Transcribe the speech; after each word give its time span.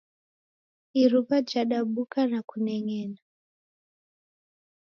Iruwa 1.01 1.37
jadabuka 1.49 2.19
na 2.31 2.39
kuneng'ena. 2.49 3.19